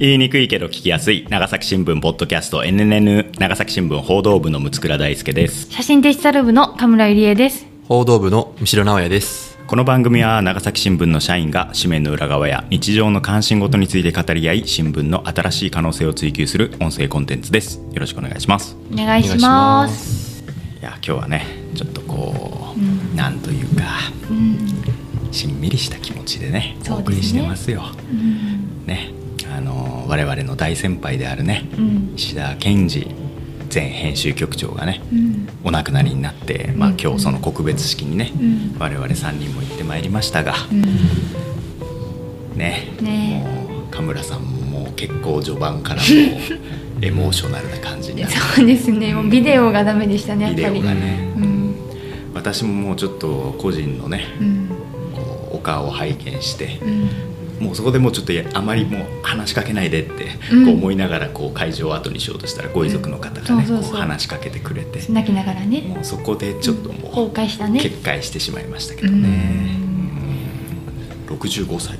[0.00, 1.26] 言いにくいけど聞きやすい。
[1.28, 2.62] 長崎新聞ポッドキャスト。
[2.62, 5.68] NNN 長崎新聞報道部の六倉大輔です。
[5.72, 7.66] 写真デジタル部の田村ゆりえです。
[7.88, 9.58] 報道部の三代直也です。
[9.66, 17.80] この番組は長崎新聞の社員が紙面の裏側や日常の関心事について語り合い新聞の新しい可能性を追求する音声コンテンツです。
[17.92, 18.76] よろしくお願いします。
[18.92, 20.44] お願いします。
[20.80, 21.44] いや今日はね
[21.74, 23.82] ちょっとこう、うん、なんというか、
[24.30, 26.76] うん、しんみりした気持ちでね。
[26.88, 29.17] お送りしてますよ、うん、ね
[29.58, 33.12] あの我々の大先輩であるね、うん、石田健二
[33.74, 40.54] 前編集局長がね、うん、お亡くなりになって、まあ、今日その告別式にね、うん、我々3人も行ってまいりましたが、
[42.54, 43.42] ねね。
[43.68, 46.08] もう神村さんも結構序盤からもう
[47.04, 49.12] エモーショナルな感じにそうですね。
[49.12, 50.66] もうビデオがダメでしたねやっぱり。
[50.66, 51.28] ビデオがね、
[52.32, 54.24] 私ももうちょっと個人のね、
[55.50, 56.78] お顔を拝見して、
[57.60, 60.26] もうそこでもうちょっとあまりもう話しかけないでって
[60.64, 65.82] こう思いながらこう会場を後にしようとしたらご遺族の方がねこう話しかけてくれて泣きながらね。
[65.82, 67.80] もうそこでちょっともう崩壊したね。
[67.80, 69.76] 決壊してしまいましたけどね。
[71.26, 71.98] 65歳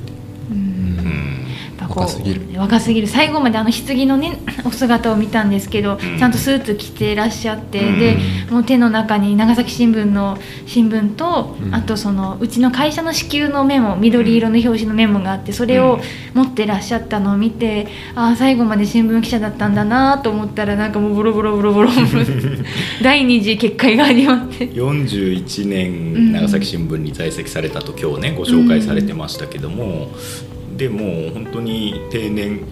[1.88, 2.42] 若すぎる。
[2.58, 3.06] 若すぎる。
[3.06, 8.18] 最後まであの棺のね お姿を見たんですけど、うん、ちゃんとスーツ着てらっしゃって、うん、で
[8.50, 16.00] もう手の中に長崎新聞の新聞と、うん、あとそのうちの会社の支給のメモ緑色の表紙のメモがあってそれを
[16.34, 22.24] 持ってらっしゃったのを見て、ああ最後まで新聞記者だったんだなと思ったらなんかもうボロボロボロボロボロ
[23.02, 24.68] 第二次決壊が始まって。
[24.68, 30.10] 41年長崎新聞に在籍されたと今日ねご紹介されてましたけども、
[30.78, 32.64] でも本当に定年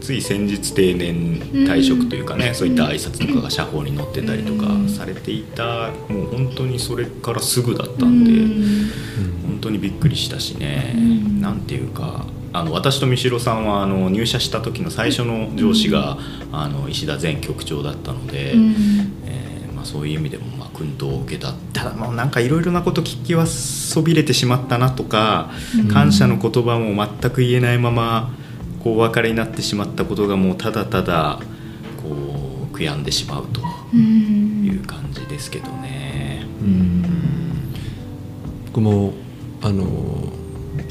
[0.00, 8.90] つい先日定年退職というかね、うん、そういった挨拶とかが社報に載ってたりとかされていた、もう本当にそれからすぐだったんで、うん、
[9.46, 16.18] 本当にびっくりしたしね、うん、なんていうかあの私と三代さんはあの入社した時の最初の上司が、
[16.52, 18.74] あの石田前局長だったので、うん、
[19.24, 21.54] えー、まあ、そういう意味でも訓導を受けた。
[21.72, 25.50] ただもうなんかいろいろなこと聞きはそびれてしまったなとか、
[25.90, 28.34] 感謝の言葉も全く言えないまま
[28.84, 31.40] こうお別れになってしまったことがもうただただ
[32.02, 33.60] こう悔やんでしまうと
[33.96, 36.44] いう感じですけどね。
[38.66, 39.14] 僕も
[39.62, 39.84] あの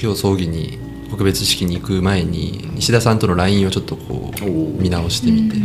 [0.02, 0.80] 今日葬儀に
[1.12, 5.56] 告別式に行く前に石田さんとの LINE をちょっとこう見直してみて、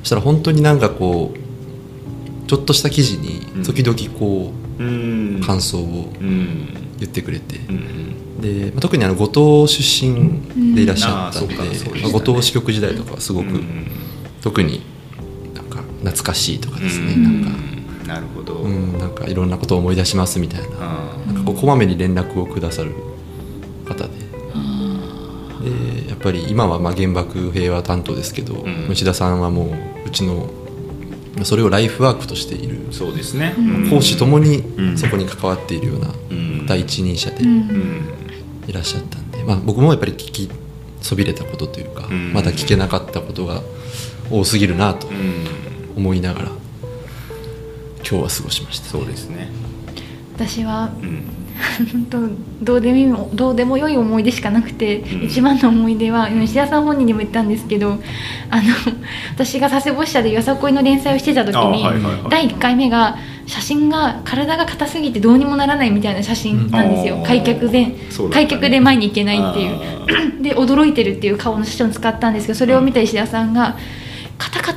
[0.00, 1.49] そしたら本当になんかこう
[2.50, 6.12] ちょっとした記事に時々こう、うん、感想を
[6.98, 11.62] 言ってくれて、うん、で、まあ、特にあの後藤出身でいらっしゃったんで,、ま
[12.08, 13.60] あ、後藤支局時代とかはすごく、
[14.42, 14.82] 特に
[15.54, 17.50] なんか懐かしいとかですね、なんか。
[18.14, 20.68] なるほど、うん、なんかいろんなことを思い出しますみたいな。
[21.28, 22.90] なんかこうこまめに連絡をくださる
[23.86, 24.10] 方で。
[25.62, 30.50] でやっぱり今はまあ原爆平和担当ですけど、うん、内田さんはもううちの
[31.44, 32.92] それをライフワークとしている。
[32.92, 33.54] そうですね。
[33.90, 34.64] 講師ともに
[34.96, 36.08] そこに関わっているような
[36.66, 37.44] 第一人者で
[38.66, 40.50] いらっしゃったんで、まあ、僕もやっぱり聞き
[41.00, 43.62] そびれたことというかまだ聞けなかったことが
[44.30, 45.08] 多すぎるなと
[45.96, 46.46] 思いながら
[47.98, 49.48] 今日は過ごしました、ね、そうですね。
[50.34, 51.39] 私は、うん
[51.92, 57.92] 本当どうでもどうでも良い思い出しかなくて、うん、一番の思い出は石田さん本人にも言ったんですけど
[58.50, 58.64] あの
[59.34, 63.16] 私が佐世保支社でよさこいの連載をしてた時に、はいはいはい、第1回目が
[63.46, 67.96] 写真が体が硬すぎてどうにもならないみたいな写真なんですよ、うん、開脚で、ね、
[68.32, 70.00] 開脚で前に行けないっていう。
[70.42, 73.76] で驚いてるっていう顔の写真を使ったんですけどそれを見た石田さんが。
[73.76, 73.99] 肩か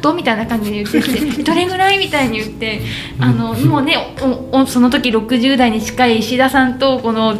[0.04, 0.14] と？
[0.14, 1.98] みたいな感じで言ってきてどれぐらい？
[1.98, 2.82] みたいに言って
[3.20, 3.96] あのもうね
[4.52, 7.36] おその時60代に近い石田さんとこの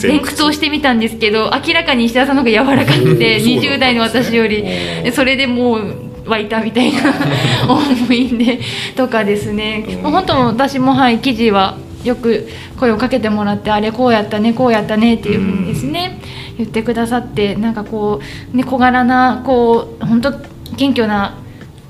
[0.00, 4.64] 前屈をしてみたんですけど明らかに石田さんの方が柔らかくて20代の私より。
[5.12, 7.00] それでもう湧いたみたいな
[7.70, 8.58] 思いで
[8.96, 9.84] とかですね。
[10.02, 16.18] 本当私もはい記事はよく声をかけてもらってあれこうやったねこうやったねっていうふうにですね
[16.58, 18.20] 言ってくださってなんかこ
[18.52, 20.32] う、ね、小柄なこう本当
[20.76, 21.34] 謙虚な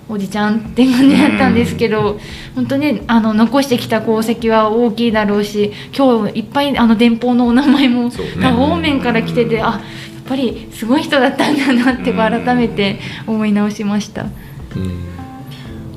[0.09, 2.21] おじちゃんって感じだったんですけど、うん、
[2.55, 9.83] 本当にあの残してきた功績は大きいだろうし今日いっぱいあの電報のお名前も、ね、方面から来てて、うん、あやっ
[10.29, 14.23] ぱりすごい人だったんだなって改めて思い直しました。
[14.23, 14.31] うん、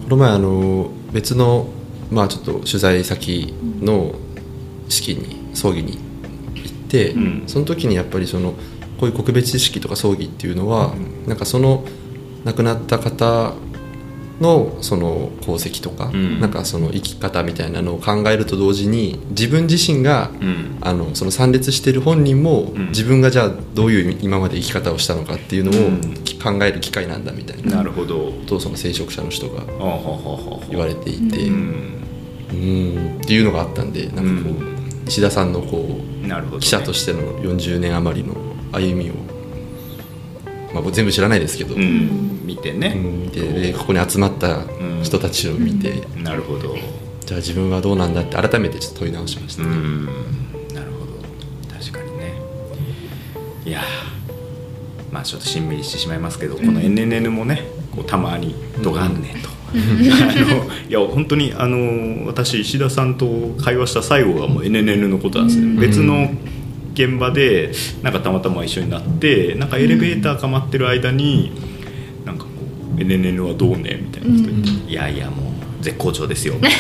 [0.04, 1.68] この前あの別の、
[2.12, 4.14] まあ、ちょっと取材先の
[4.88, 5.98] 式に葬儀に
[6.56, 7.16] 行って、
[7.48, 8.54] その時にやっぱりその
[9.00, 10.94] こういう告別式とか葬儀っていうのは、
[11.26, 11.84] なんかその
[12.46, 13.54] 亡くなった方
[14.40, 25.74] のその功績とか、うん、なんかその生き方みたいなのを考えると同時に自分自身が、うん、あのその参列してる本人も、うん、自分がじゃあどういう今まで生き方をしたのかっていうのを
[26.42, 28.32] 考える機会なんだみたいな,、なるほど。
[28.48, 29.64] とその聖職者の人が
[30.70, 33.20] 言われていてうん。
[33.22, 34.56] っていうのがあったんでなんかこ
[35.06, 35.86] う、石田さんのこ
[36.24, 38.36] う、ね、記者としての40年余りの
[38.72, 39.14] 歩みを、
[40.74, 41.76] まあ、全部知らないですけど。
[42.50, 44.64] 見てね、見てでここに集まった
[45.04, 46.76] 人たちを見て、なるほど。
[47.26, 49.70] じゃあ自分はどうなんだって改めてちょっと問い直しました、ね、
[50.74, 51.22] なるほど。
[51.80, 52.42] 確かにね。
[53.66, 53.84] いや
[55.12, 59.50] まあちょっとしんみりしてしまいますけど、この NNN もねこうたまに「どがんねん」と。
[59.70, 66.32] あのいや本当にあの私石田さんと会話した最後がもう NNN のことなんですね、別の
[67.04, 67.72] 現場で
[68.04, 71.52] なんかたまたま一緒になってなんかエレベーターかまってる間に、
[73.00, 76.72] NNN はどうねみたいな人言って、うん、いやいやもう絶好調ですよみたい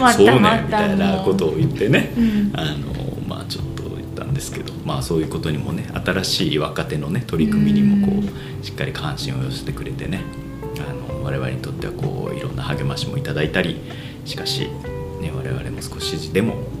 [0.00, 0.12] な。
[0.12, 10.22] そうねみたいなことを言ってね、うん、あのまあちょっと言ったんですけどまあそういうことにもね新しい若手のね取り組みにもこうしっかり関心を寄せてくれてね
[10.78, 13.76] あの我々にとってはこういろんな励ましもいただいたり
[14.24, 14.68] しかし、
[15.20, 16.79] ね、我々も少しでもこう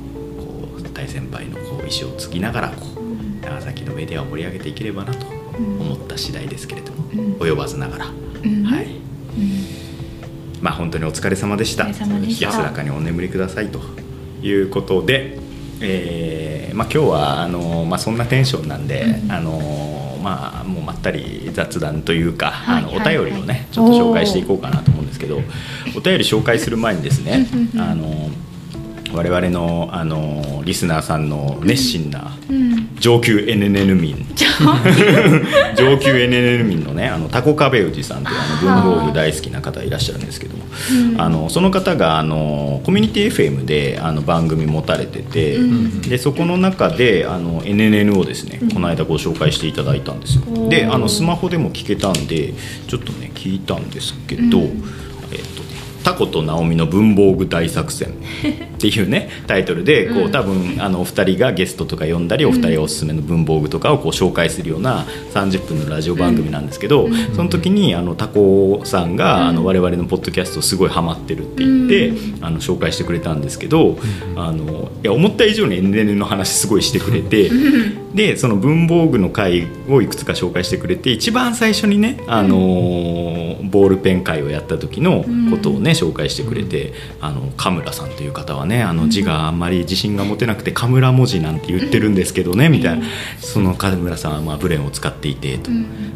[1.00, 7.08] 大先輩のこう意思を継ぎながらこう長崎のメディアを盛り上げていければなと思った次第ですけれども、
[7.38, 9.00] 及ばずながら、はい、
[10.60, 11.88] まあ本当にお疲れ様でした。
[11.88, 13.80] 安らかにお眠りくださいと
[14.42, 15.38] いうことで、
[15.80, 25.38] えーまあ、今日はあの、まあ、そんなテンションなんで、あのまあ、もうまったり雑談というか、あのお便りをねちょっと紹介していこうかなと思うんですけど
[25.96, 27.46] お便り紹介する前にですね
[27.78, 28.28] あの
[29.12, 32.32] 我々のあのリスナーさんの熱心な
[32.98, 34.16] 上級 NNN 民、
[35.74, 36.10] 上級？
[36.14, 38.36] NNN 民のねあのタコ壁氏さんという
[38.68, 40.64] あの文房具大好きな方いらっしゃるんですけども、
[41.18, 45.58] あのその方があのコミュニティ FM であの番組持たれてて、
[46.08, 50.68] でそこの中であの NNN をですねこの間ご紹介していただいたんですよ。
[50.68, 52.54] であのスマホでも聞けたんで
[52.86, 55.09] ちょっとね聞いたんですけど、えっと
[56.02, 58.08] タコと直美の文房具大作戦
[58.76, 73.98] っていうねタイトルでこう多分あのお二人がゲストとか呼んだりお二人がおすすめの文房具とかをこう紹介するような30分のラジオ番組なんですけどその時にあのタコさんがあの我々のポッドキャストすごいハマってるって言ってあの紹介してくれたんですけど
[74.36, 77.50] あのいや思った以上に NN の話すごいしてくれて
[78.14, 82.56] でその文房具の回をいくつか紹介してくれて一番最初にねあの
[83.64, 93.06] ボールペン会をやった時のことをね紹介してくれてあの神村さんという方はねあの字があんまり自信が持てなくて神村文字なんて言ってるんですけどねみたいな。
[93.40, 95.70] その神村さんはまあブレンを使っていてと。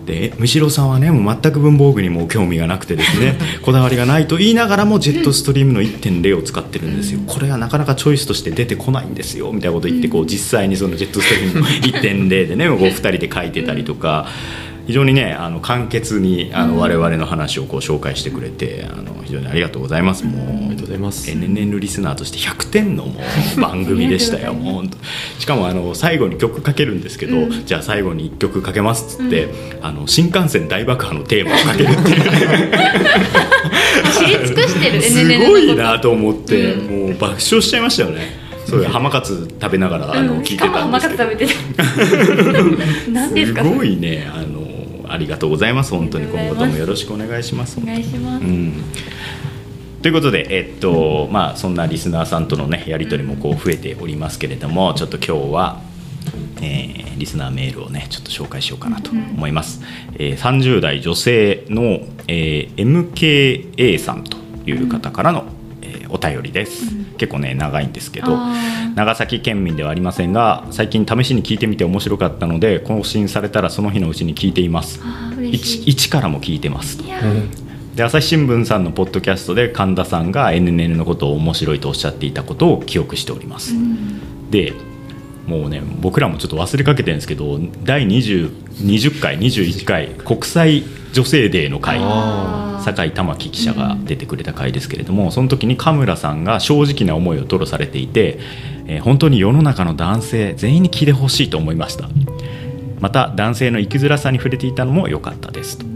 [0.06, 7.20] でむしろさんはねもう全く文房具にも興味がなくてですね こだわりがないと言いながらもジェットストリームの1.0を使ってるんですよ。
[7.26, 14.26] これがなかなかチョイスとして出てこないんですよみたいなこと言ってこう実際にそのジェットストリームの1.0でね こう2人で書いてたりとか。
[14.86, 20.26] 非常にねあの簡潔にあの我々の話をこう紹介してくれてあの非常にありがとうございます。
[20.26, 21.30] もうありがとうございます。
[21.30, 23.20] NNN リスナーとして100点のも
[23.56, 24.52] う番組でしたよ。
[24.54, 24.84] もう
[25.38, 32.20] しかもあの最後に曲かけるんですけど、うん、じゃあ最後に1曲かけますっつって、うん、あの新幹線大爆破のテーマをかけるっていう。
[34.12, 41.24] 知り尽くしてる すごいなと思って、うん、もう爆笑しちゃいましたよねそういう浜勝食べながらあの聞いてたんですけど、
[43.46, 44.28] すごいね。
[44.32, 44.64] あの
[45.06, 45.92] ありがとうございます。
[45.92, 47.78] 本当に今後ともよろしくお願いします。
[47.80, 48.82] お願いします、うん。
[50.02, 55.80] ということで、えっとまあ、そんなリスナーさんとの、ね、やり取りもこう増えておりますけれどもちょっと今日は、
[56.60, 65.44] えー、リスナーメールをねちょっと紹介しようかなと思います、うん、えー、30代女性の、えー、MKA さんという方からの、
[65.80, 68.36] えー、お便りです、うん結構ね長いんですけど
[68.94, 75.00] 長崎県民ではありませんが最近試しに聞いてみて面白かったので更新されたらその日のうちに聞いています。
[75.52, 77.04] 一からも聞いてますと。
[77.94, 83.74] で朝日新聞さんのポッドキャストで神田さんが NNN のことを面白いとおっしゃっていたことを記憶しております。
[83.74, 84.72] うん、で
[85.46, 90.82] もうね僕らもちょっと忘れかけてるんですけど第 20, 20回21回国際
[91.14, 92.00] 女性デーの会
[92.82, 98.38] 酒井玉樹記者が出てくれた回ですけれどもその時に神村さんが正直な思いを吐露されていて、
[98.86, 102.08] えー、本当に世の中の男性全員に聞いてほしいと思いました。
[103.00, 105.78] また男性の生きづらさに触れていたのも良かったです。
[105.78, 105.86] と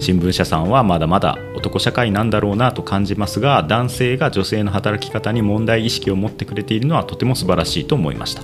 [0.00, 8.42] 新聞社さんはまだまだ男社会なんだろうなと感じますが男性が女性の働き方に問題意識を持ってくれているのはとても素晴らしいと思いました。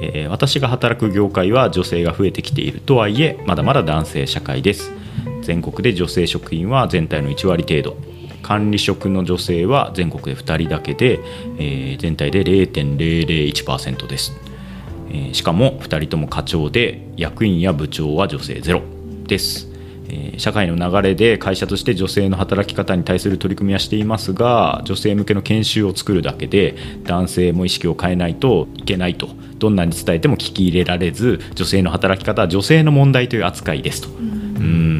[0.00, 4.92] えー、私が働く業界は女性が増えてきているとはいえまだまだ男性社会です
[5.42, 8.18] 全国で女性職員は全体の1割程度。
[8.42, 11.20] 管理職の女性は全国で2人だけで、
[11.58, 14.32] えー、全体で0.001%です、
[15.10, 18.82] えー、しかも2人とも課長で役員や部長は女性ゼロ
[19.26, 19.68] です。
[20.38, 34.08] 社会の流れで会社として女性の働き方に対する取り組みはしていますが女性向けの研修を作るだけで男性も意識を変えないといけないとどんなに伝えても聞き入れられず女性の働き方は女性の問題という扱いですと。
[34.08, 34.97] うん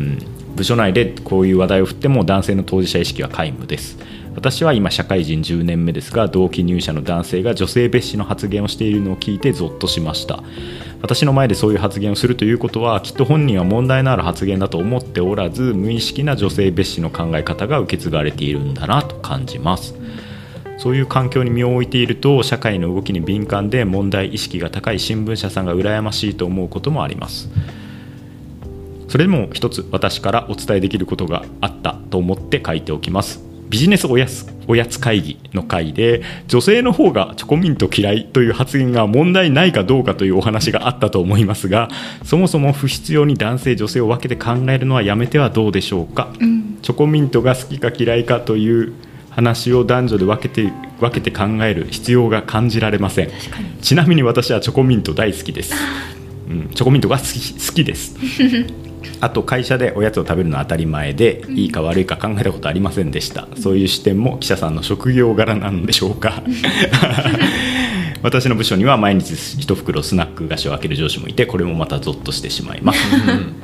[0.59, 3.97] 部署内でこういう話題を振っても男性の当事者意識は皆無です。
[4.35, 10.43] 私は今社会人10年目ですが同期入社の男性が女性蔑視の発言をしているのを聞いてゾッとしました。
[11.01, 19.95] 私の前でそういう発言をするということはきっと本人は問題のある発言だと思っておらず無意識な女性蔑視の考え方が受け継がれているんだなと感じます。
[20.77, 27.49] そういう環境に身を置いていると社会の動きに敏感で問題意識が高い新聞社さんが羨ましいと思うこともあります。
[29.09, 33.49] それでも一つ私からお伝えできることがあったと思って書いておきます。
[33.69, 41.89] ビジネスおやつおやつ会議の会で女性の方がチョコミント嫌いという発言が問題ないかどうかというお話があったと思いますが
[42.25, 48.95] そもそも不必要に男性女性を分けて考えるのはやめてはどうでしょうか、うん、チョコミントが好きか嫌いかという
[49.31, 53.31] 話を男女で分けて分けて考える必要が感じられません。
[53.81, 55.75] ちなみに私はチョコミント大好きです、
[56.49, 58.17] うん、チョコミントが好き好きです
[59.21, 63.49] あと会社でおやつを食べるのは当たり前で、いいか悪いか考えたことありませんでした。
[63.61, 66.43] そういう視点も記者さんの職業柄なんでしょうか。
[68.23, 72.99] 私の部署には毎日一袋スナック菓子を開ける上司もいてこれもまたゾッとしてしまいます。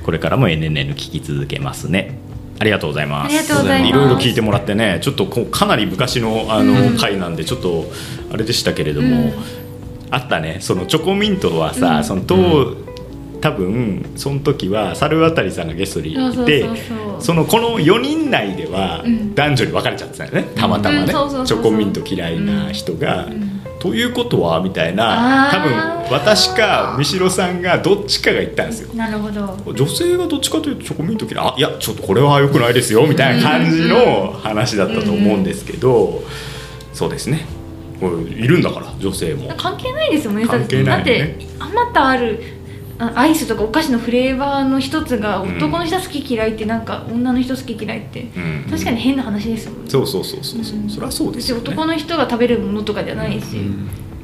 [0.04, 2.18] これからも NNN 聞き続けますね。
[2.60, 3.34] ありがとうございます。
[3.34, 7.90] いろいろ聞いてもらってね、ちょっとこうかなり昔のあの回なんでちょっと
[8.32, 9.32] あれでしたけれども、うん、
[10.10, 10.58] あったね。
[10.60, 12.76] そのチョコミントはさ、うん、その当
[13.44, 16.66] 多分その時は猿渡さんがゲストにいて
[17.20, 23.28] そのこの4人内では男女に分かれちゃってたよね、たまたまね、チョコミント嫌いな人が。
[23.80, 25.76] ということはみたいな多分
[26.10, 28.94] 私か三代さんがどっちかが言ったんですよ。
[28.94, 29.74] なるほど。
[29.74, 31.44] 女性がどっちかというとチョコミント嫌い。
[31.46, 36.22] あいやちょっとこれはよくないですよみたいな感じの話だったと思うんですけど、
[36.94, 37.44] そうですね。
[38.00, 39.52] いるんだから女性も。
[39.54, 42.63] 関係ないですよね関係ない、ね、だってあまたある
[42.98, 48.28] アイスとかお菓子のフレーバーの一つが男の人好き嫌いってなんか女の人好き嫌いって、
[48.70, 49.90] 確かに変な話ですもんね。
[49.90, 53.56] そうそうそうそうそう、ん、それはそうですよ、ね、男の人が食べるものとかじゃないし、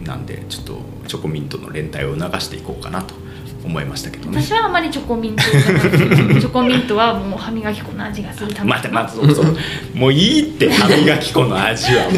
[0.04, 3.14] なんでちょっとチョコミントの連帯を促していこうかなと
[3.64, 4.42] 思いましたけどね。
[4.42, 8.70] 私はあまりチョコミントチョコミントはもう歯磨き粉の味がするため。
[8.70, 9.56] 待って待ってそうそう。
[9.94, 12.10] もういいって歯磨き粉の味は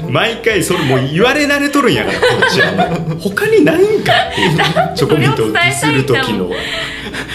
[0.00, 3.18] もう毎回それもう言われ慣れとるんやからこっちはもう。
[3.18, 4.56] 他にないんかっていう。
[4.96, 6.50] チョコミントをディスる時の。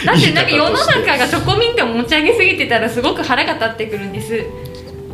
[0.05, 4.45] だってなんか世の中がチョコミントを持ち上げすぎてたらすごく腹が立ってくるんです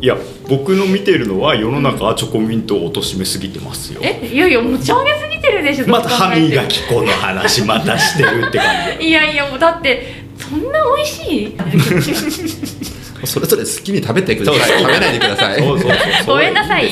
[0.00, 0.16] いや
[0.48, 4.00] 僕の見てるのは世の中はチョコミントを貶めすぎてますよ。
[4.02, 9.06] えいやいや持ち上げすぎてるでしょまた歯磨き粉の話またしてるって感じ。
[9.08, 11.56] いやいやだってそんな美味しい？
[13.26, 14.80] それぞれ好きに食べてください。
[14.80, 15.58] 食べないでください。
[15.58, 16.36] そうそうそう。
[16.36, 16.88] ごめんなさい。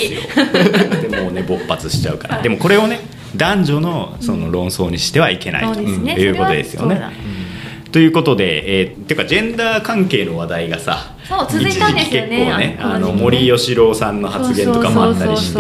[1.09, 3.01] でもね勃発しちゃうから、はい、でもこれをね
[3.37, 7.01] 男女のその論争にしてはいけない、ということですよね。
[7.93, 15.59] ということで、えー、っていうかジェンダー関係の話題がさそう続いたんですよね結構ねあの森喜朗さんの発言とかもあったりして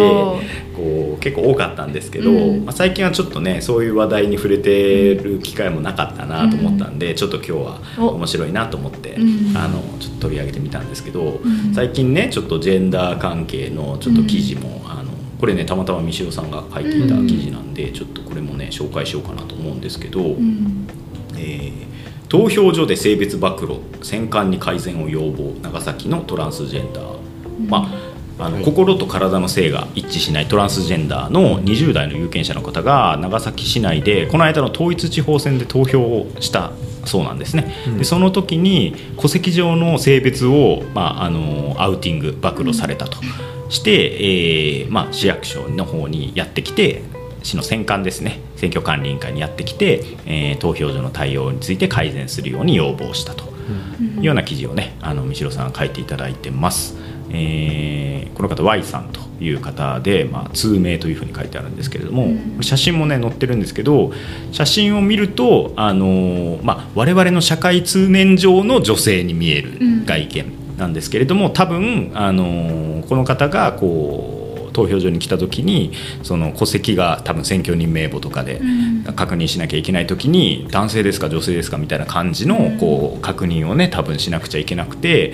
[0.76, 7.80] こう結構多かったんですけど、うん、まあ、最近はちょっとねそういう話題に触れてる機会もなかったなと思ったんで、うん、ちょっと今日は
[8.12, 11.40] 面白いなと思って、うん、あのちょっと取り上げてみたんですけど、
[11.74, 21.85] 最近ねちょっとジェンダー関係のちょっと記事も、あのこれねたまたま三代さんが書いていた記事なんで、ちょっとこれもね紹介しようかなと思うんですけど、えー
[22.28, 27.88] 投票所で性別暴露戦艦に改善を要望長崎のトランスジェンダー、ま
[28.38, 36.72] あ、あの心と体の性が一致しないトランスジェンダーの20代の有権者の方が長崎市内でこの間の統一地方選で投票をした
[37.04, 43.18] そうなんですね、うん、でその時に戸籍上の性別を、まあ、あのアウティング暴露されたと
[43.68, 47.02] して、えーまあ、市役所の方にやってきて
[47.46, 48.40] 市の選管ですね。
[48.56, 53.56] 選挙管理委員会にやってきて、えー、投票所の対応について改善するように要望したと。
[54.00, 56.94] いうような記事をねあの三代さん書いていただいてます。
[57.30, 64.12] えー、この方 Y さんという方で、まあ、通名というふうに書いてあるんですけれども、うん、写真もね載ってるんですけど
[64.52, 69.72] 写真を見ると、あのーまあ、我々の社会通念上の女性に見える
[70.04, 74.45] 外見なんですけれども多分、あのー、この方がこう
[74.76, 75.92] 投票所に来た時に
[76.22, 78.60] その戸籍が多分選挙人名簿とかで
[79.16, 85.32] 確認しなきゃいけない時に男性ですか女性ですかみたいな感じのこう確認をね多分しなくちゃいけなくて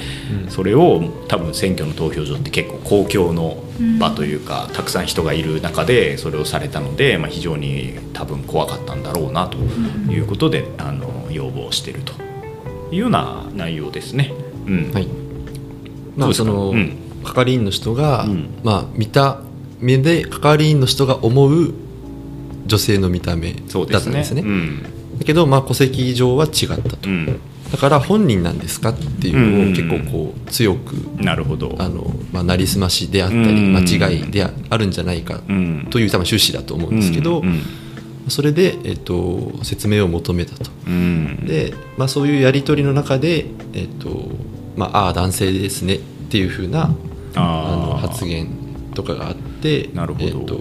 [0.48, 3.64] それを多分選挙の投票所って結構公共の
[3.98, 12.12] 場というかたくさん人がいる中でそれをされたので、まあ、非常に多分怖かったんだろうなということであの要望していると
[12.92, 14.32] いうような内容ですね。
[14.66, 14.92] うん。
[14.92, 15.08] はい。
[16.16, 16.74] まあ、その、
[17.22, 18.26] 係員の人が、
[18.62, 19.40] まあ、見た
[19.80, 21.74] 目で係員の人が思う
[22.66, 24.44] 女性の見た目だったんですね。
[25.18, 27.08] だけど、まあ、戸籍上は違ったと、
[27.70, 31.74] だから本人なんですかっていうのを結構こう強くなるほど。
[31.78, 35.40] あの、まあ、なりすましであったり間違いであるんじゃないか
[35.90, 37.42] という多分趣旨だと思うんですけど、
[38.28, 40.70] それで、えっと、説明を求めたと、
[41.46, 44.28] で、まあ、そういうやり取りの中で、えっと
[44.76, 45.98] まあ、ああ男性ですねっ
[46.30, 46.94] ていうふうな
[47.34, 48.48] あの発言
[48.94, 50.58] とかがあってなるほど、えっと、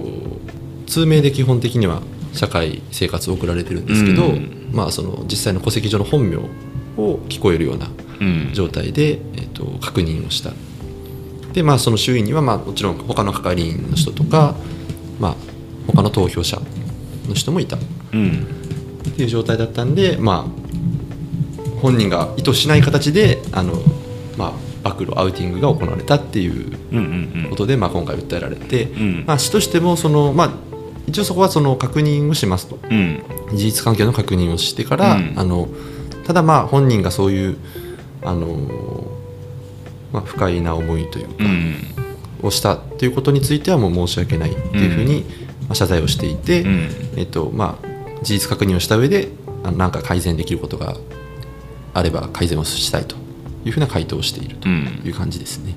[0.88, 2.02] 通名で基本的には
[2.34, 4.32] 社会生活を送られてるんですけど、
[4.72, 7.88] まあ、その実際の戸籍上の本名を聞こえるような
[8.54, 10.52] 状態で、うん、えーと、確認をした。
[11.54, 14.56] で、まあ、その周囲には、まあ、もちろん他の係員の人とか、
[15.20, 15.36] まあ、
[15.88, 16.62] 他の投票者
[17.28, 17.78] の人もいた、
[18.14, 18.48] うん、
[19.10, 23.84] っていう状態だったんで、まあ、本人が意図しない形であの、まあ、
[25.02, 30.52] 暴露アウティングが行われたっていうことで、まあ、今回訴えられて、うん、まあ、市としてもその、まあ、
[31.08, 35.70] 一応そこはその確認をしますと、うん、事実関係の確認をしてから、あの
[36.26, 37.58] ただまあ本人がそういう
[38.22, 38.48] あの、
[40.14, 45.24] まあ、不快な思いというか、うん、をしたということについてはもう申し訳ないっていうふうに、
[45.62, 49.30] まあ、謝罪をしていて、うん、えっとまあ、事実確認をした上で
[49.64, 50.96] 何か改善できることが
[51.94, 53.21] あれば改善をしたいと
[53.66, 55.76] いうふうな回答をしているという感じですね。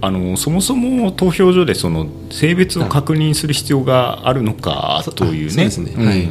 [0.00, 5.70] あのそもそも投票所でその性別を確認する必要があるのかというね。
[5.70, 6.28] そうですね、はい。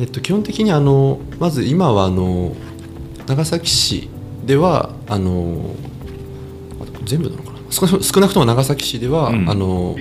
[0.00, 2.56] えっと、基本的にあのまず今はあの
[3.26, 4.08] 長崎市
[4.44, 5.76] ではあの
[7.04, 7.58] 全部なのかな？
[7.70, 9.96] 少少なくとも長崎市では、うん、あの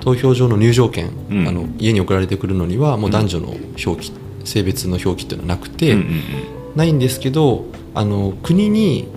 [0.00, 6.12] 投票所の入場券、うん、あの家に送られてくるのにはもう男女の表記、うん、性別の表記っていうのはなくて、うんうんうん、
[6.76, 9.08] ないんですけどあの国に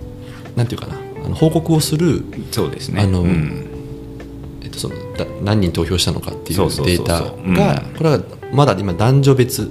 [0.56, 3.02] なんていうかなあの報告をするそうですね。
[3.02, 3.24] あの、
[4.62, 8.20] えっと、そのだ何人投票したのかっていうデータがこれは
[8.52, 9.70] まだ今男女別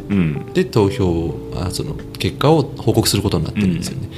[0.54, 4.10] で投票、あその結果を報告することになってるんですよね。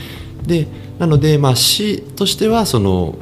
[0.45, 0.67] で
[0.99, 3.15] なので、まあ、市としてはその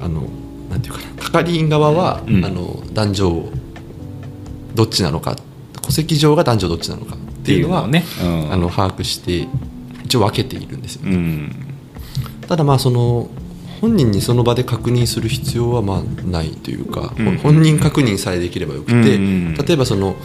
[0.00, 0.22] あの
[0.70, 3.52] なんていうかな係員側は、うん、あの男女
[4.74, 5.36] どっちなのか
[5.82, 7.16] 戸籍上が男女どっちなのか
[7.48, 9.48] っていうのはね、うん、あの把握して
[10.04, 11.02] 一応分けているんですよ。
[11.04, 11.16] ね。
[11.16, 11.52] うん、
[12.46, 13.28] ただまあその
[13.80, 20.16] 本人にその場で確認する必要はまあないというか、うん、本人確認さえできればよくて、うん、例えばその、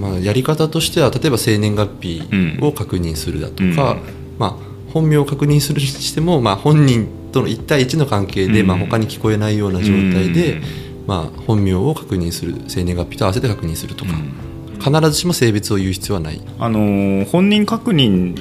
[0.00, 2.22] まあ、やり方としては例えば生年月日
[2.62, 3.96] を確認するだとか、
[4.38, 10.60] まあ、本名を確認するにしても、まあ、本人との1対1の関係で、まあ、他に聞こえないような状態で、
[11.06, 14.12] まあ、本名を確認する生年月日と合わせて確認するとか。
[14.80, 16.40] 必ずしも性別を言う必要はない。
[16.58, 18.34] あの本人確認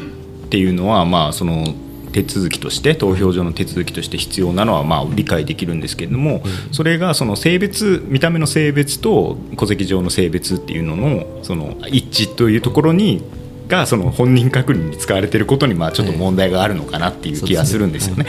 [0.45, 1.73] っていうのは、まあ、その
[2.11, 13.21] 手続きとして投票所の手続きとして必要なのはまあ理解できるんですけれども、それがその性別見た目の性別と戸籍上の性別っていうののその一致というところに
[13.69, 18.25] がその本人確認に使われていることにまあちょっと問題があるのかなっていう気がするんですよね。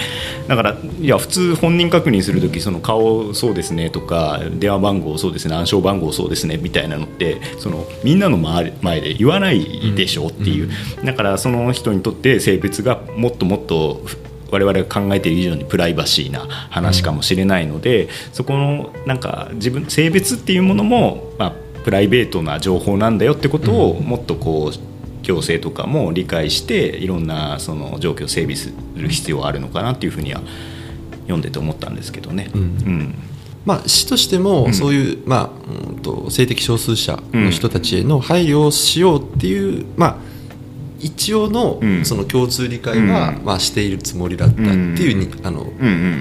[0.46, 10.70] だからいや普通本人確認する時その顔そうですねとか電話番号そうですね暗証番号そうですねみたいなのってそのみんなの前で言わないでしょっていう、
[11.05, 14.03] だからその人にとって性別がもっともっと
[14.50, 24.89] 我々が考えている以上にプライバシーな話かもしれないので、そこのなんか自分性別っていうものも、まあ、プライベートな情報なんだよってことをもっとこう
[25.30, 30.42] 行政とかも理解していろんなその状況を整備する必要はあるのかなっていうふうには
[31.22, 32.50] 読んでて思ったんですけどね。
[32.54, 33.14] うん、うん。
[33.64, 35.50] まあ、市としてもそういう、うん、まあ、
[35.90, 40.16] うんと性的少数者の人たちへの配慮をしようっていう、まあ、
[40.98, 45.66] 一応のその共通理解は、まあ、しているつもりだったっていうに、あの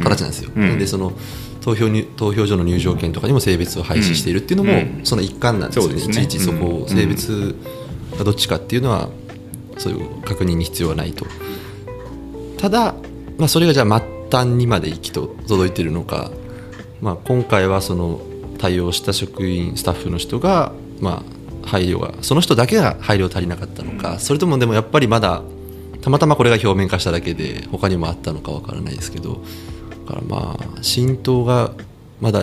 [0.03, 0.51] 形なんですよ。
[0.77, 1.13] でその
[1.61, 6.01] 投票に投票所の入場券とかにも性別を廃止しているっていうのも、その一環なんですよね。
[6.01, 7.78] いちいちそこを性別が
[8.23, 9.09] どっちかっていうのは
[9.77, 11.25] そういう確認に必要はないと。
[12.57, 12.93] ただ、
[13.37, 16.31] まあ、それがじゃあ末端にまで行きと届いてるのか、
[17.01, 18.19] まあ、今回はその
[18.57, 21.23] 対応した職員スタッフの人が、ま
[21.63, 25.41] あ、配慮がその人だけが配慮足りなかったのかそれともでもやっぱりまだ
[26.01, 29.41] たまたまこれが表面化しただけで他にもあったのかわからないですけど
[30.05, 31.71] だからまあ浸透が
[32.19, 32.41] まだ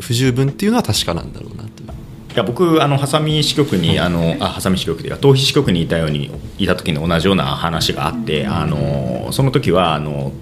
[0.00, 1.82] 不十分っていうのは確かなんだろうなと。
[1.82, 1.86] い
[2.34, 10.32] や僕あのハサミ支局にあのあハサミ支局で逃避支局にいたようにいた時に同じような話があってあのその時はあの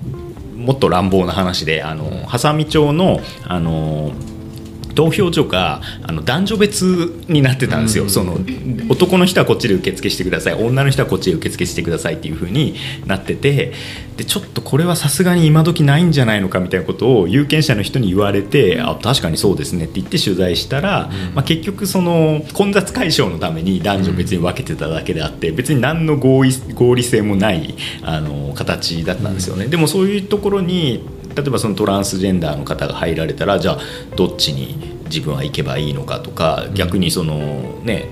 [0.57, 4.12] もっと乱暴な話であのハサミ町のあの
[4.98, 6.82] 投票所があの男女別
[7.28, 8.37] になってたんですよ、うん、その
[8.88, 10.54] 男の人はこっちで受付してください。
[10.54, 12.74] 女の人はこっちで受付してくださいっていう風に
[13.06, 13.72] なってて
[14.16, 29.68] でちょっとこれはさすがに今時ないんじゃないのかみたいなことを有権者の人に言われてあ確かにそうですねって言って取材したら、うん、まあ、結局その混雑解消のために男女別に分けてただけであって別に何の合意合理性もないあの形だったんですよね。
[29.68, 33.79] でもそういうところに例えばそのトランスジェンダーの方が入られたらじゃあ
[34.16, 37.37] どっちに自分は行けばいいのかとか逆にその
[37.85, 38.11] ね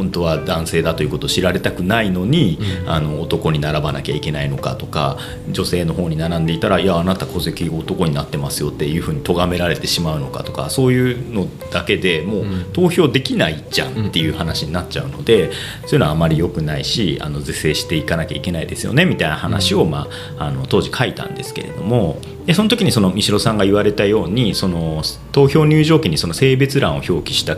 [0.00, 5.18] 本当は男性だということを知られたくないのに、うん、あの男に並ばなきゃいけないのかとか
[5.50, 15.52] 女性の方に並んでいたらいやあなた戸籍男になってますよっていうふうに咎められてしまうのかとかそういうのだけでもう投票できないじゃんっていう話になっちゃうので、
[15.86, 20.08] そういうのはあまり良くないしあの是正していかなきゃいけないですよねみたいな話を、ま
[20.38, 27.56] あ、あの当時書いたんですけれどもでその時にその三代さんが言われたようにその投票入場券にその性別欄を表記した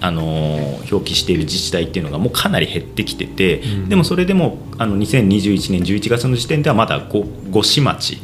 [0.00, 0.56] あの
[0.90, 8.18] 表記している自治体っていうのがもうかなり減ってきてて、うん、でもそれでもあの2021年11月の時点ではまだ 5, 5市町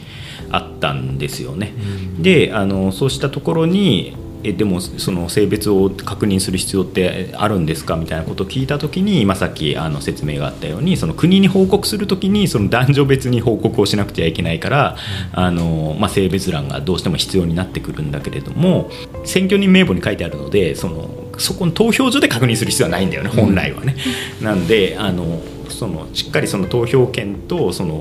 [0.51, 1.73] あったんですよね。
[2.17, 14.97] うん、であのそうしたところにえでもその性別を確認する必要ってあるんですかみたいなことを聞いた時に今さっきあの説明があったようにその国に報告する時にその男女別に報告をしなくちゃいけないから、
[15.33, 18.91] あのまあ、性別欄がどうしても必要になってくるんだけれども
[19.25, 21.09] 選挙人名簿に書いてあるのでその
[21.41, 23.97] そこの投票所で確認する必要はないんだよね本来はね。
[24.41, 27.95] なんであのそのしっかりその投票権とその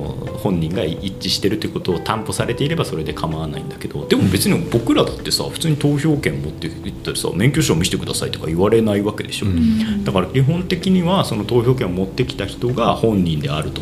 [0.43, 13.81] 本人が一致してるということを担保されていればそれで構わないんだけどでも別に僕らだってさ普通に投票権持っていったらさ免許証見せてくださいとか言われないわけでしょ、うん、だから基本的にはその投票権を持ってきた人が本人であると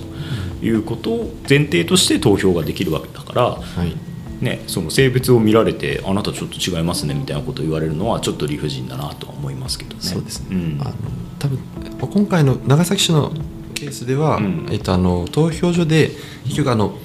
[0.61, 4.06] いうことを前提として投票ができるわけだから、はい
[4.41, 10.01] ね、その性別を見られてあなたちょっと違いますねみたいなことを言われるのはちょっと理不尽だなとは思いますけどね。
[10.01, 10.93] そうですね、うん、あの
[11.39, 11.59] 多分
[11.99, 13.31] 今回の長崎市の
[13.73, 16.11] ケースでは、うん、えっと、あの投票所で
[16.45, 16.97] 結局あの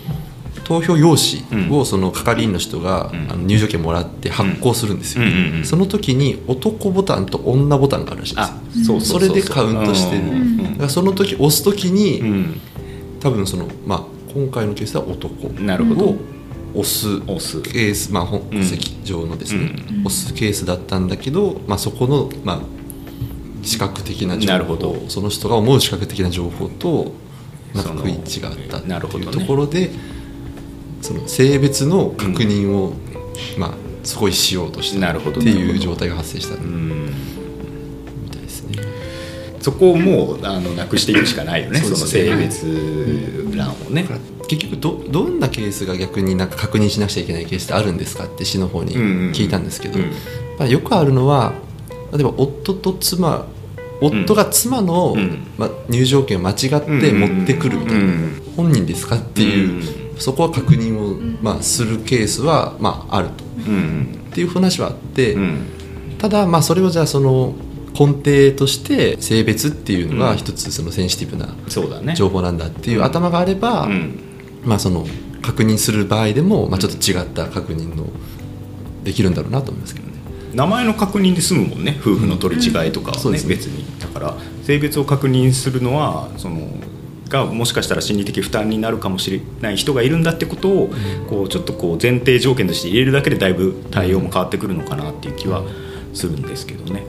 [0.64, 5.24] 投票用紙をその係員の人が、うん、あの入場券もらって発行するんですよ、
[5.64, 8.42] その時に男ボタンと女ボタンがあるらしいで
[8.84, 9.00] すよ。
[9.00, 12.22] それでカウントしてる、だからその時押す時に、
[13.20, 15.50] 多分その、まあ、今回のケースは男を
[16.74, 22.60] 押すケース、まあ、戸籍上のですね、押すケースだったんだけど、まあ、そこの、まあ、
[23.62, 25.06] 視覚的な情報。
[25.08, 27.12] その人が思う視覚的な情報と
[27.74, 28.20] なんか食い違っ
[28.68, 29.90] たっていうところで
[31.00, 32.94] その性別の確認を、
[33.58, 35.00] まあすごいしようとしてっ
[35.34, 36.56] ていう状態が発生した。
[36.56, 36.72] みたいで
[37.22, 37.41] すね。
[39.62, 41.78] そこをもうあのなくしていくしかないよね。
[41.80, 42.66] その性別
[43.56, 44.06] 欄をね。
[44.48, 48.94] 結局どどんなケースが逆になんか確認しなくちゃいけないケースってあるんですかって市の方に
[49.32, 49.98] 聞いたんですけど、
[50.58, 51.54] まあ、よくあるのは
[52.12, 53.46] 例えば夫と妻
[54.02, 55.16] 夫が妻の、
[55.56, 56.56] まあ、入場券を間違っ
[57.00, 58.10] て持ってくるみたいな、
[58.56, 65.36] 本人ですかっていう、そこは確認を、まあ、するケースは、まあ、あると、っていう話はあって、
[66.18, 67.54] ただ、まあ、それをじゃあその
[67.98, 71.54] 根底として性別っていうのが一つそのセンシティブな
[72.14, 73.88] 情報なんだっていう頭があれば、
[74.64, 75.06] まあ、その
[75.42, 78.06] 確認する場合でも、まあ、ちょっと違った確認の
[79.04, 80.12] できるんだろうなと思いますけどね。
[80.54, 81.96] 名前の確認で済むもんね。
[82.00, 83.84] 夫婦の取り違いとかはね、うん、別に。
[83.98, 86.68] だから性別を確認するのはその
[87.28, 95.64] がもしかしたら心理的負担になるかもしれない人がいるんだってことを、うん、こうちょっとこう前提条件として入れるだけでだいぶ対応も変わってくるのかなっていう気は
[96.12, 97.02] するんですけどね。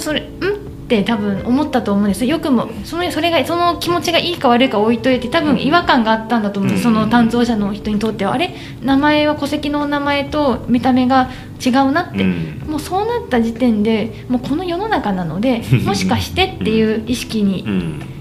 [0.00, 0.24] それん？
[0.24, 2.24] って多分思ったと思うんです。
[2.24, 8.32] よくもそのそれがその気持ちがいいか悪いか置いといて多分違和感があったんだと思うんです、その担当者の人にとっては。
[8.32, 8.54] あれ？
[8.82, 11.28] 名前は戸籍の名前と見た目が
[11.62, 17.66] 違うなって、もうそうなった時点でもうこの世の中なので もしかしてっていう意識に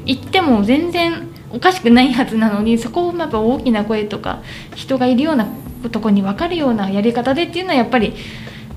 [0.05, 4.41] 行っても全然おかしくないはずなのにそこをやっぱ大きな声とか
[4.75, 5.47] 人がいるような
[5.89, 8.13] とこに分かるようなやり方でっていうのはやっぱり。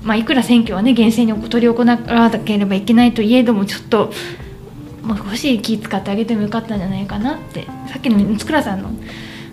[0.03, 4.11] まあ、いくら選挙はね厳正に執り行わなければいけないといえどもちょっと
[5.03, 7.65] もう少し気使ってあげてもよかったんじゃないかなって。
[7.91, 8.91] さっきの六倉さんの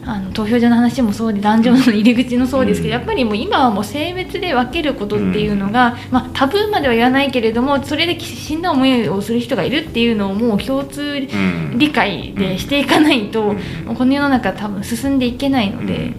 [0.05, 11.29] あの投票所の話もそうで男女の入り口のそうですけど、やっぱりもう今はもう性別で分けることっていうのが、まあ、タブーまでは言わないけれどもそれで死んだ思いをする人がいるっていうのをもう共通
[11.77, 13.55] 理解でしていかないと、
[13.99, 16.15] この世の中多分進んでいけないので。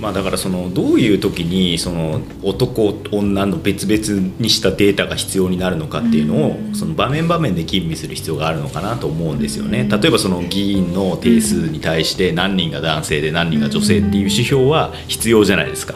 [0.00, 9.86] まあ、だからそのどういう時にその男女の別々にしたデータが必要になるのかっていうのをその場面場面で吟味する必要があるのかなと思うんですよね。
[9.90, 15.94] 例えばその議員の定数に対して何人が男性で何人が女性っていう指標は必要じゃないですか。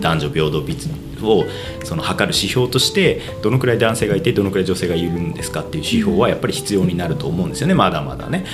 [0.00, 0.88] 男女平等率
[1.28, 1.44] を
[1.84, 8.44] その測る指標としてどのくらい男性がいてどのくらい女性がいるんですかっていう指標はやっぱり必要になると思うんですよねまだまだね。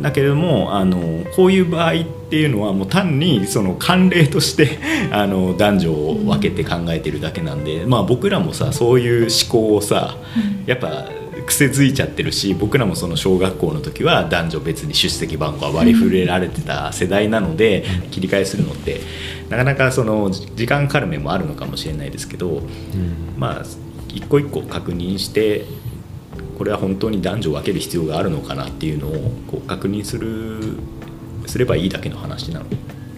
[0.00, 4.78] だけれどもあのこういう場合っていうのはもう単にその慣例として
[5.12, 10.16] あの男女を分けて考えてるだけなんで、まあ、僕らもさそういう思考をさ
[10.66, 11.04] やっぱ
[11.46, 19.00] 癖づいちゃってるし僕らもその小学校の時は男女別に出席番号は割り振れられてた世代なので切り替えするのって
[19.48, 22.62] なかなかその時間かかる面もあるのかもしれないですけど、
[23.36, 23.64] まあ
[24.14, 25.66] 一個一個確認して
[26.56, 30.78] これは本当に男女を分ける必要があるのかなっていうのをこう確認する
[31.46, 32.66] すればいいだけの話なの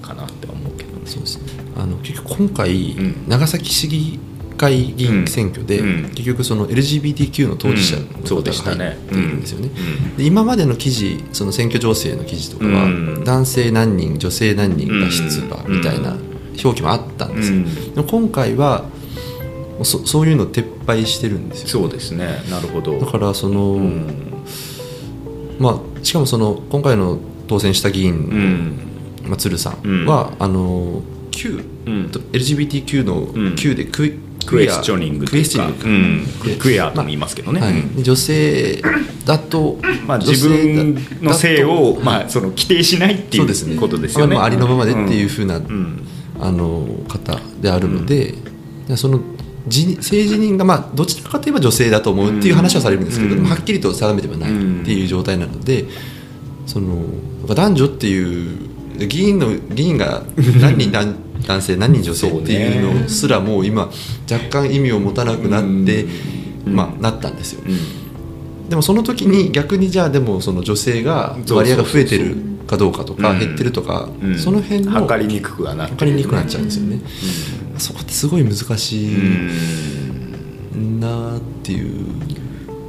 [0.02, 1.52] かなって思うけど、ね、そうですね。
[1.76, 4.18] あの結局今回、うん、長崎市議
[4.56, 9.70] 会議員選挙で、うん、結局その LGBTQ の当事者の方が入っているんですよね。
[10.16, 12.88] で今までの記事その選挙情勢の記事とかは、
[13.24, 16.16] 男性何人女性何人が出馬みたいな
[16.62, 17.64] 表記もあったんですよ。
[17.94, 18.84] でも今回は
[19.82, 22.42] そそういうのを撤廃してるんですよ、ね、そうですね。
[22.50, 22.98] なるほど。
[22.98, 23.78] だからその、
[25.58, 28.74] まあしかもその今回の当選した議員
[29.22, 38.82] の、まあ、鶴さんは、あの Q、うん、LGBTQ の Q でクイ、クエスチョニングクエスチョニング、クエアとも言いますけどね、まあはい、女性
[39.24, 45.60] だと、まあ、自分の性を、まあ、その規定しないっていうことですよね、まあ、ありのままでっていうふうな、
[46.38, 48.34] あの方であるので、
[48.96, 49.20] その
[49.66, 54.54] 政治人が、まあ、どちらかといえば女性だと思うっていう話はされるんですけど、はっきりと定めてはないっ
[54.84, 55.86] ていう状態なので
[56.66, 57.04] その
[57.46, 60.22] 男女っていう議員の議員が
[60.60, 60.92] 何人
[61.46, 63.90] 男性何人女性っていうのすらもう今
[64.30, 66.06] 若干意味を持たなくなって、
[66.64, 67.62] まあ、なったんですよ。
[68.68, 74.08] でもその時に逆にじゃあでもその女性が割合が増えてるかどうかとか減ってるとか、
[74.42, 77.00] その辺の測りにくくはな測りにくくなっちゃうんですよね。
[77.78, 79.16] そこってすごい難しい
[81.00, 82.06] なっていう。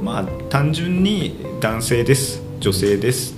[0.02, 2.42] まあ単純に男性です。
[2.60, 3.37] 女性です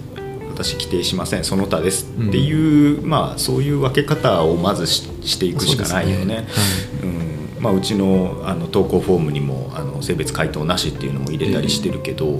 [0.62, 2.06] 私規定しませんその他です。
[2.06, 6.26] っていう、うん、まあ、そういう分け方をまずしていくしかないよね。
[6.26, 6.34] ね。
[6.34, 6.44] はい、
[7.04, 7.62] うん。
[7.62, 12.30] まあ、うちのあの投稿フォームにもあの性別回答なしっていうのも入れたりしてるけど、え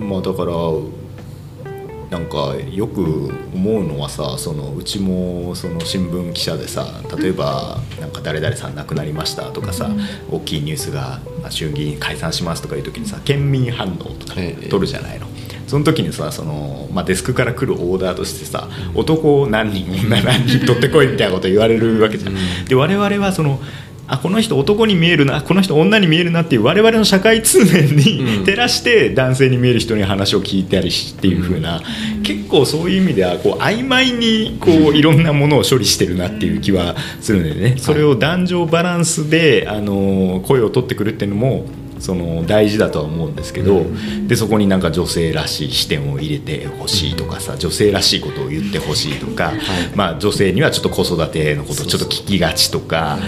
[0.00, 0.52] ー、まあ、だから
[2.10, 3.02] なんかよく
[3.54, 15.27] 思うのはさそのうちもその新聞記者でさ例えばなんか誰々さん亡くなりましたとかさ、うん、大きいニュースが衆議院解散しますとかいう時にさ県民反応とか取るじゃないの。
[15.68, 22.34] えーその時にさその、まあ、デスクから来るオーダーとしてさ男何人女何人取ってこいみたいなこと言われるわけじゃん。
[22.66, 23.60] で我々はその
[24.10, 31.82] あこの人男に見えるなこの人女に見えるなっていう我々の社会通念に照らして男性に見える人に話を聞いたりっていう風な、
[32.22, 37.76] 結構そういう意味ではこう曖昧にこういろんなものを処理してるなっていう気はするんでね。
[37.76, 41.66] それを男女バランスであの声を取ってくるっていうのも
[42.00, 49.56] その大事だとは思うんですけど、うん、でそこになんか女性らしい視点を入れてほしいとかさ女性らしいことを言ってほしいとか、はい、
[49.94, 53.18] まあ、女性にはちょっと子育てのことをちょっと聞きがちとか。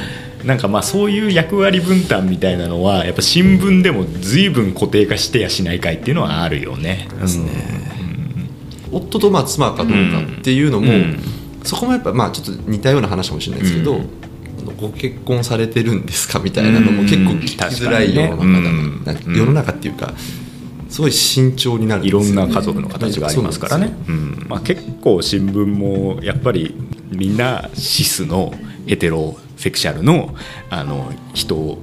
[0.44, 7.08] なんかまあそういう役割分担みたいなのはやっぱ新聞でも随分固定化してやしないかいっていうのはあるよね。
[7.20, 7.50] ですね、
[8.90, 11.20] うん、夫とまあ妻かどうかっていうのも、うん、
[11.62, 14.19] そこもやっぱまあちょっと似たような話かもしれないですけど、うん
[14.80, 20.12] ご結婚されてるんですかみたいなのも結構聞きづらい世の中世の中っていうか
[20.88, 24.46] すごい慎重になる、ね、いろんな家族の形がありますからね、うん。
[24.48, 26.74] まあ、結構新聞もやっぱり
[27.10, 28.52] みんなシスの
[28.86, 30.34] ヘテロセクシャルの
[30.68, 31.78] あの人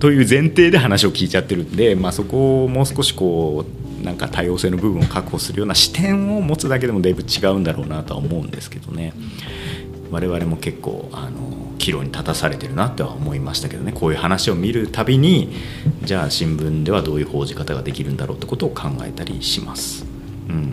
[0.00, 3.64] という前提で話を聞いちゃってるんで、まあ、そこをもう少しこ
[4.00, 9.12] うなんか多様性の部分を確保するような視点を持つだけでもだいぶ違うんだろうなとは思うんですけどね。
[10.10, 13.92] 我々も結構あの岐路に立たされてるなとは思いましたけどね。
[13.92, 15.52] こういう話を見るたびに
[16.02, 20.04] じゃあ新聞ではどういう報じ方ができるんだろうってことを考えたりします。
[20.48, 20.72] うん。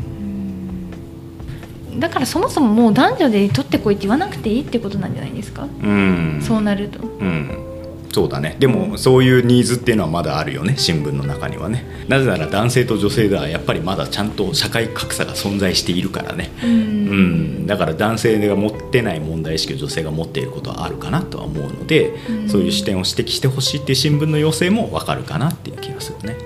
[2.00, 7.00] だからそもそももう男女で取ってこいって言わなくていいってことなんじゃないですか、うん、そうなると。
[7.00, 7.75] うん
[8.16, 8.56] そうだね。
[8.60, 10.76] でもそういうニーズっていうのはまだあるよね。
[10.78, 11.84] 新聞の中にはね。
[12.08, 16.50] なぜなら男性と女性ではやっぱりまだちゃんと社会格差が存在しているからね。
[16.64, 17.68] うん。
[17.68, 22.14] だから男性が持ってない問題意識を女性が持っていることはあるかなとは思うので
[22.48, 26.38] そういう視点を指摘してほしいっていう新聞の要請も分かるかなっていう気がするね。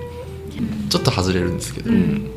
[0.89, 2.31] ちょっと外れるんですけど、うん、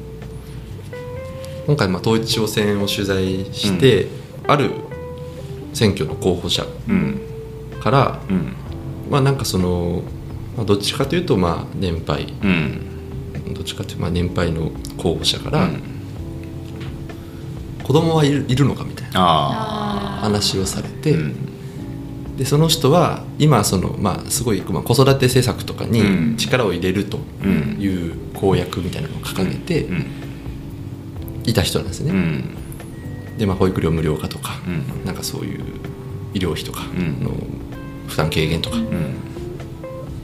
[1.68, 4.08] 今回まあ統一地方選を取材して、
[4.44, 4.72] うん、ある
[5.72, 7.18] 選挙の候補者うん。
[7.80, 8.56] から、うん
[9.12, 10.02] まあなんかその、
[10.56, 12.32] まあ、どっちかというとまあ年配。
[12.42, 13.54] うん。
[13.54, 15.82] どっちかというとまあ年配の候補者から、うん。
[17.84, 19.10] 子供はいるいるのかみたいな。
[19.14, 22.36] あ話をされあて、うん。
[22.38, 25.90] でその人は今その、まあ、すごい、まあ、子育て政策とかうん。
[26.32, 27.76] に力を入れるとうん。
[27.78, 30.06] いう公約みたいなのを掲げてうん。
[31.44, 32.12] いた人なんですね。
[32.12, 32.44] うん。
[33.36, 34.70] で、まあ、保育料無料化とか、う
[35.02, 35.04] ん。
[35.04, 35.62] なんかそういう
[36.32, 37.22] 医療費とかうん。
[37.22, 37.30] の
[38.12, 39.14] 負担軽減とか、うん。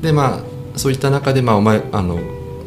[0.03, 2.21] でまあそういった中で、まあ、お前あの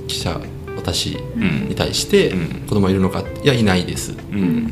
[0.08, 0.42] 記者
[0.76, 1.70] 私うん。
[1.70, 2.68] に対してうん。
[2.68, 3.24] 子供いるのか？
[3.44, 4.14] いやいないです。
[4.32, 4.68] うん。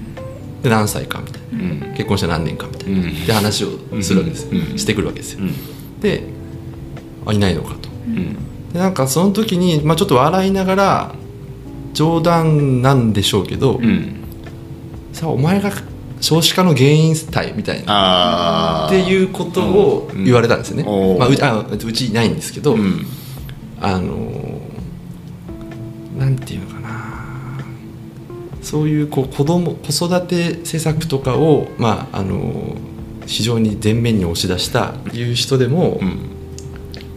[0.64, 1.22] で何歳か？
[1.22, 1.64] みたいな。
[1.64, 1.94] うん。
[1.96, 2.68] 結婚して何年か？
[2.68, 3.26] みたいな、うん。
[3.26, 3.70] で話を
[4.02, 6.00] するわけですしてくるわけですよ、うん。
[6.00, 6.24] で
[7.26, 7.90] あいないのかと。
[8.08, 8.34] うん。
[8.74, 11.16] でなんかその時に、まあ、ちょっと笑いながら
[11.94, 14.16] 冗談なんでしょうけど、うん。
[15.14, 15.72] さあお前が
[16.22, 20.90] 少子化の原因体みたいなっていうことを言われたんですよね、うん。
[20.90, 23.06] おーまあ、うちあうちいないんですけど、うん。
[23.80, 24.60] あのー
[26.18, 27.60] なんていうのかな。
[28.62, 32.90] そういうこう子供子育て施策とかを、まああのー
[33.26, 36.20] 非常に前面に押し出したいう人でも、うん。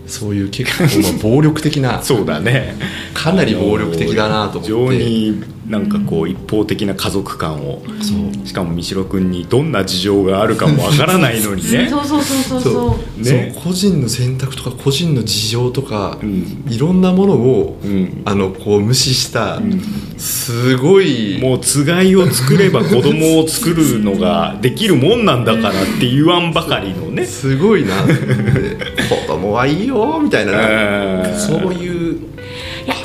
[0.07, 2.77] そういう結構まあ暴力的な そうだね。
[3.15, 4.99] かなり暴力的だなと思って。
[4.99, 7.83] 非常になんかこう一方的な家族観を。
[8.01, 8.47] そう。
[8.47, 11.89] しかも三代君にどんな事情があるかもわからないのにね。
[11.91, 13.23] そうそうそうそうそう。
[13.23, 13.53] ね。
[13.55, 16.65] そう個人の選択とか個人の事情とか、うん。
[16.69, 18.23] いろんなものを、うん。
[18.25, 19.81] あのこう無視した、ん。
[20.19, 27.25] すごいもうつがいを作れば子供を作るのができるもんなんだからって言わんばかりのね。
[27.25, 31.29] すごいな子供はいいよみたいな。
[31.29, 31.39] うん。
[31.39, 31.92] そういう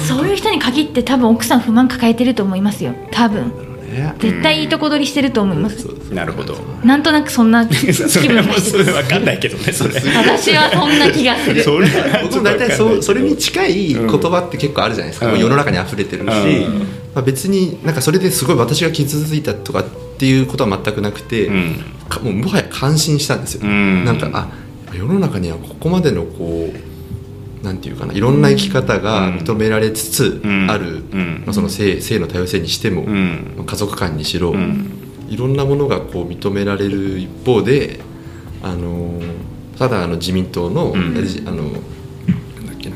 [0.07, 2.93] そういう人に限って多分奥さん不満抱えてると思いますよ。
[3.11, 3.67] 多分。
[3.97, 4.13] ね。
[4.19, 5.85] 絶対いいとこ取りしてると思います。
[6.13, 6.55] なるほど。
[6.83, 8.19] なんとなくそんな気分 そ
[8.77, 9.93] れ分かんないけどねそれ。
[9.95, 11.63] 私はそんな気がする。
[11.63, 15.31] それは僕も大体そうそれに近い言うん葉って結構あるじゃないですか、うん。
[15.33, 16.79] もう世の中に溢れてるし、うん。
[17.15, 19.85] まあ、別になんかそれですごい私が傷ついたとかっ
[20.17, 21.75] ていうことは全くなくて、うん。
[22.09, 24.05] かもうもはや感心したんですよ、うん。
[24.05, 24.47] なんかあ
[24.95, 26.86] 世の中にはここまでのこう
[27.63, 30.69] なんていうかないろんな生き方が認められつつうん。
[30.69, 31.43] ある、うん。
[31.45, 33.53] まあ、その性性の多様性にしても、うん。
[33.57, 34.91] まあ家族間にしろ、うん。
[35.29, 37.99] いろんなものがこう認められる一方で、
[38.63, 41.13] あのーただあの自民党の,、うん。
[41.13, 41.73] LG あのなん
[42.65, 42.95] だっけな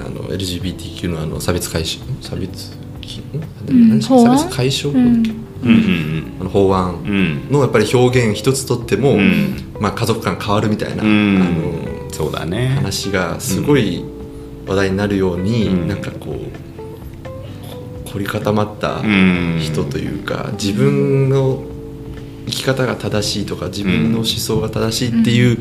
[0.00, 4.92] あの LGBTQ のあの差別解消差別差別解消？
[4.92, 4.98] 法
[6.40, 9.74] あの法案うんのやっぱり表現一つとっても、うん。
[9.80, 11.42] まあ、家族間変わるみたいな、うん。
[11.42, 12.68] あのそうだね。
[12.68, 14.04] 話がすごい
[14.66, 15.88] 話題になるように、うん。
[15.88, 19.58] なんかこう凝り固まったうん。
[19.60, 21.64] 人というか、自分の
[22.46, 25.58] 生き方が正しいとか自分の思想が正しいっていう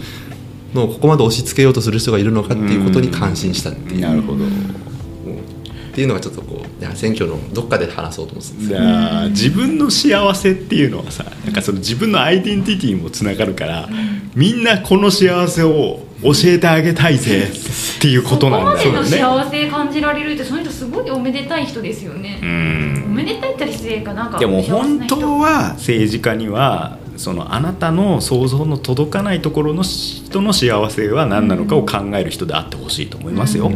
[0.74, 4.46] のをここまで押し付けようとする人がいるのかっていうことに感心したっていう、なるほど。
[4.46, 8.80] っていうのがちょっとこういや選挙のどっかで話そうと思ってたんですよ。
[8.80, 13.90] だから自分の幸せっていうのはさなんかその自分のアイデンティティにもつながるから、
[14.34, 17.50] みんなこの幸せを教えてあげたいぜ。
[17.98, 18.82] っていうことなんだよね。
[18.84, 23.04] そこまでの幸せ感じられるってその人すごいおめでたい人ですよね、うん。
[23.08, 24.40] おめでたいって失礼かなんか。
[24.40, 33.72] でも本人当は政治家にはそのあなたの想像の届かないところの人の幸せは何なのかを考える人であってほしいと思いますよ。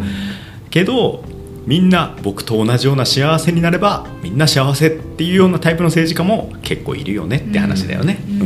[0.72, 1.24] けど
[1.68, 8.18] みんな僕と同じような幸せになればみんな幸せっていうようなタイプの政治家も結構いるよねって話だよね。
[8.28, 8.40] うん。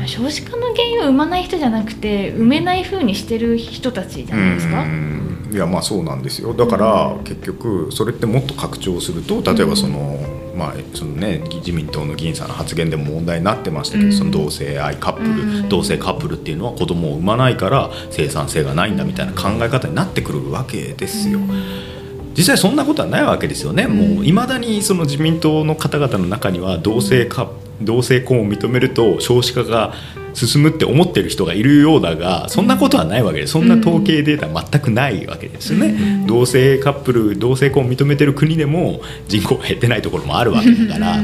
[0.00, 0.08] うん。
[0.08, 0.56] 少子化
[1.00, 5.50] を生まない人じゃなくて埋めない風にしてる人たちじゃないですか、うん。
[5.52, 6.54] いやまあそうなんですよ。
[6.54, 10.18] だから結局それってもっと拡張すると例えばその、
[10.56, 14.12] まあそのね自民党の議員さんの発言でも問題になってましたけど、うん。
[14.12, 15.32] その同性愛カップル、う
[15.64, 15.68] ん。
[15.68, 21.40] 同性カップルっていうのは子供を産まないから生産性がないんだみたいな考え方になってくるわけですよ。
[22.36, 29.94] 実際そんなことはないわけですよね、もういまだにその自民党の方々の中には同性か同性婚を認めると少子化が
[30.32, 41.16] 進むって思ってる人がいるようだがそんなことはないわけですそんな統計データは全くないわけですよね、同性カップル同性婚を認めてる国でも人口が減ってないところもあるわけだから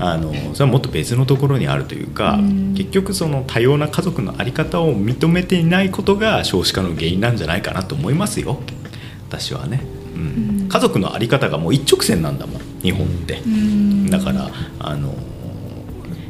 [0.00, 2.74] あのそれはもっと別のところにあるというか、うん。
[2.74, 8.58] 結局その多様な家族の在り方を認めていないことが少子化の原因なんじゃないかなと思いますよ。
[9.28, 9.82] 私はね、
[10.14, 10.18] う
[10.64, 14.10] ん、家族の在り方がもう一直線なんだもん日本って、うん。
[14.10, 15.14] だからあの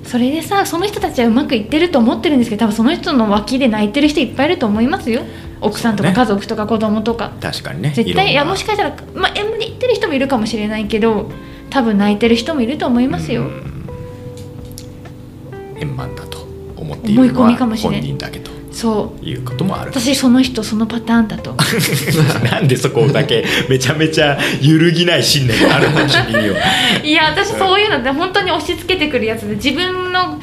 [0.05, 5.23] それでさその人たちはうまくいってると思ってるんですけど多分その人の脇で泣いてる人いっぱいいると思いますよ。
[5.61, 7.93] 奥さんとか家族とか子供とか、確かにね。
[7.95, 11.31] 絶対いやもしかしたら、まあ、M で言ってる人もいるかもしれないけど
[11.69, 13.89] 多分泣いてる人もいると思いますよ、うん。
[15.79, 16.41] 円満だと
[17.01, 18.51] っているのは本人だけと
[18.81, 19.25] そう。
[19.25, 19.45] いう。
[19.45, 21.55] こともある私その人そのパターンだと。
[22.51, 26.01] なんでそこだけめちゃめちゃ揺るぎない信念があるの？
[26.09, 26.57] 君には。
[27.03, 30.41] いや私そういうのって本当に押し付けてくるやつで自分の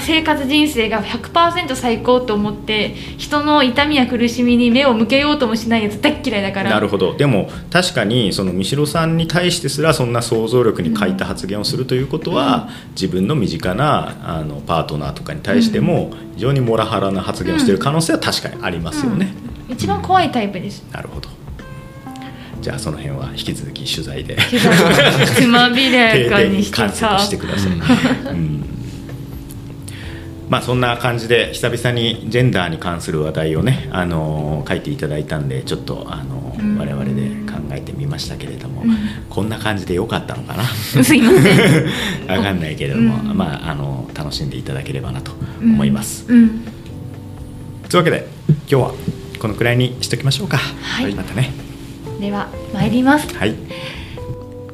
[0.00, 6.70] 生活人生が100%最高と思って人の痛みや苦しみに目を向けようともしないやつ大嫌いだから。
[6.70, 7.14] なるほど。
[7.14, 19.34] でも確かにその三代さんに対してすらそんな想像力に欠いた発言をするということは、うん、自分の身近なあのパートナーとかに対しても非常にモラハラな発言をしている可能性は確かにありますよね、
[19.68, 21.28] うん、一番怖いタイプです、なるほど。
[22.60, 24.38] じゃあその辺は引き続き取材で
[25.36, 28.73] つまびれかにしてさ してください、うん
[30.48, 37.12] まあ、そんな感じで久々にジェンダーに関する話題をね、あのー、書いていただいたんでちょっと、あのー、うん、我々で
[37.50, 38.96] 考えてみましたけれども、うん、
[39.30, 40.64] こんな感じでよかったのかな？
[40.64, 41.42] すいません。
[42.26, 45.32] 分かんないけれども、うん、まあ、あのー、楽しんでいただければなと
[45.62, 46.26] 思います。
[46.26, 46.36] とい
[47.94, 48.94] うわけで今日は
[49.38, 51.64] このくらいにしときましょうか、はい、またね。
[52.20, 53.54] では参ります、はい、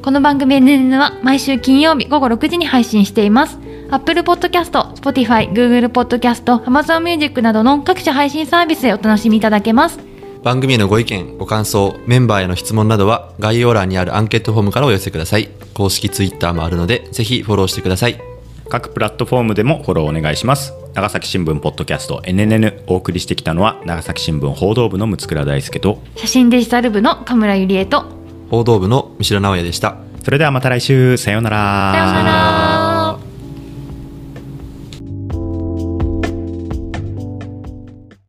[0.01, 3.60] この番組 NN は毎週金曜日午後6時に配信しています
[3.91, 9.99] Apple Podcast、Spotify、Google Podcast、Amazon Music などの各種配信サービスでお楽しみいただけます。
[10.43, 15.49] 番組へのご意見、ご感想、メンバーへの質問などは概要欄にあるアンケートフォームからお寄せください。
[15.73, 18.19] 公式 Twitter もあるので、ぜひフォローしてください。
[18.69, 20.73] 各プラットフォームでもフォローお願いします。
[20.93, 28.05] 長崎新聞ポッドキャスト NNN お送りしてきたのは長崎新聞報道部の六倉大輔と写真デジタル部の神村ゆりえと
[28.49, 29.97] 報道部の三代直哉でした。
[30.23, 31.91] それではまた来週さようなら。
[31.93, 32.80] さようなら。